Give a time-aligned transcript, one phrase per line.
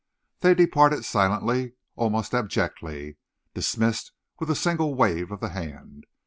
[0.39, 3.17] They departed silently, almost abjectly,
[3.53, 6.07] dismissed with a single wave of the hand.